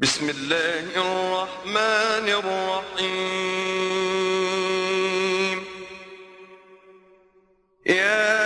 [0.00, 3.18] بسم الله الرحمن الرحيم.
[7.86, 8.40] يا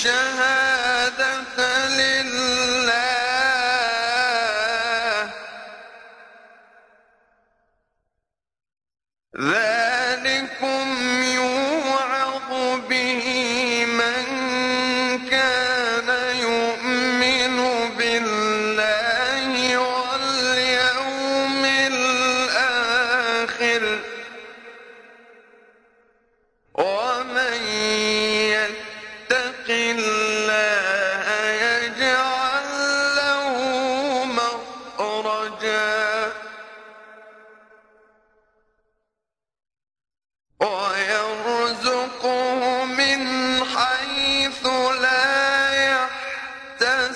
[0.05, 2.44] الشهادة لله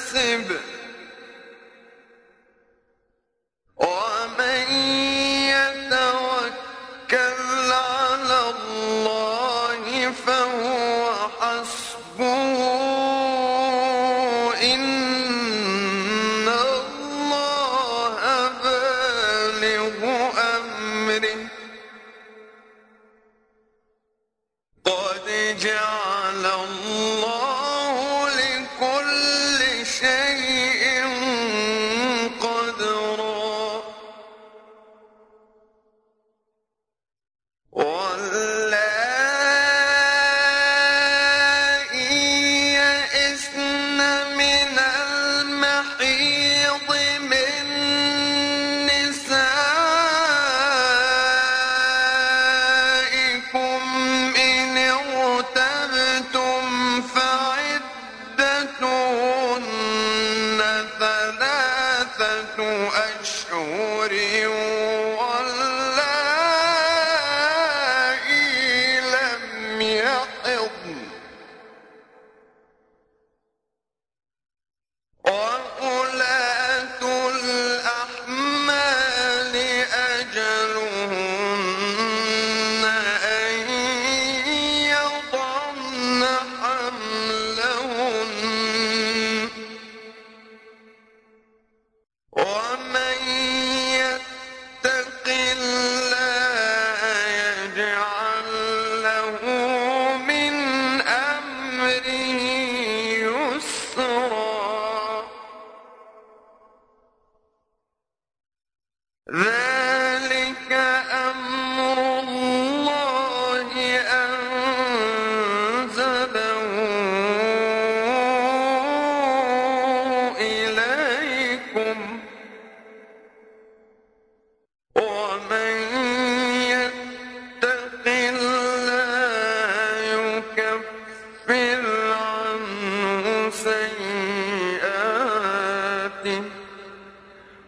[0.09, 0.59] يكتسب
[3.77, 4.71] ومن
[5.53, 7.11] يتوكل
[7.71, 12.49] على الله فهو حسبه.
[14.73, 18.21] إن الله
[18.63, 20.01] بالغ
[20.55, 21.47] أمره.
[24.85, 25.25] قد
[25.59, 25.98] جعل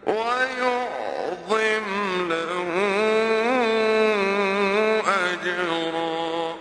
[0.06, 1.86] ويعظم
[2.28, 2.68] له
[5.06, 6.56] أجرا.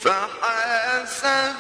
[0.08, 1.58] فحاسبناه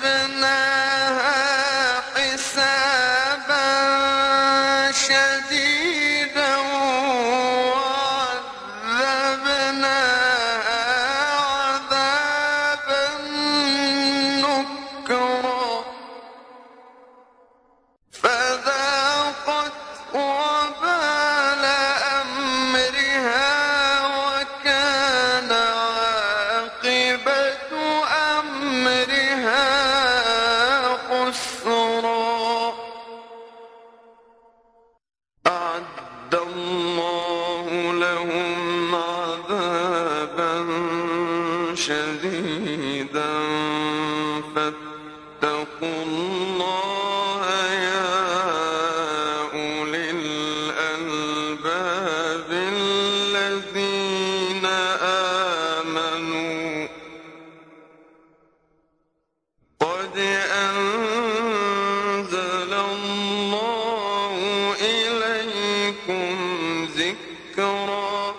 [66.97, 68.35] ذكرا.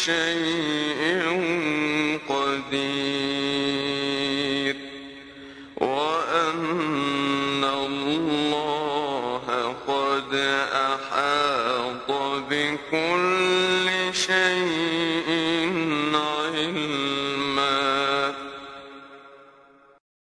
[0.00, 0.79] شيء